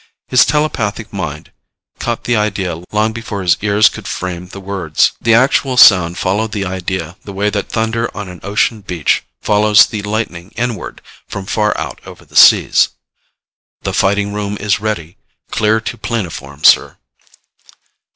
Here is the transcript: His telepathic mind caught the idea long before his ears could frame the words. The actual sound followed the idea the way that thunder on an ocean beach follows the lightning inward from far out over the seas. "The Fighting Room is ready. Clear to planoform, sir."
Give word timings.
His 0.29 0.47
telepathic 0.47 1.13
mind 1.13 1.51
caught 1.99 2.23
the 2.23 2.35
idea 2.35 2.81
long 2.91 3.13
before 3.13 3.43
his 3.43 3.55
ears 3.61 3.87
could 3.87 4.07
frame 4.07 4.47
the 4.47 4.59
words. 4.59 5.11
The 5.21 5.35
actual 5.35 5.77
sound 5.77 6.17
followed 6.17 6.53
the 6.53 6.65
idea 6.65 7.17
the 7.23 7.33
way 7.33 7.51
that 7.51 7.69
thunder 7.69 8.09
on 8.17 8.27
an 8.27 8.39
ocean 8.41 8.81
beach 8.81 9.23
follows 9.43 9.85
the 9.85 10.01
lightning 10.01 10.53
inward 10.55 11.03
from 11.27 11.45
far 11.45 11.77
out 11.77 12.01
over 12.03 12.25
the 12.25 12.35
seas. 12.35 12.89
"The 13.83 13.93
Fighting 13.93 14.33
Room 14.33 14.57
is 14.59 14.79
ready. 14.81 15.17
Clear 15.51 15.79
to 15.81 15.99
planoform, 15.99 16.65
sir." 16.65 16.97